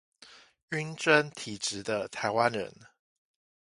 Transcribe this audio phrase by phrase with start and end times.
[0.71, 2.73] 暈針體質的台灣人